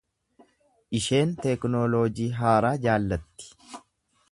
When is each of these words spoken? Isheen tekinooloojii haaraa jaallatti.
Isheen 0.99 1.35
tekinooloojii 1.45 2.27
haaraa 2.39 2.75
jaallatti. 2.87 3.55